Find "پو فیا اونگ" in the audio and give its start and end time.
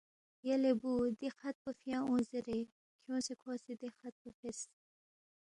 1.63-2.23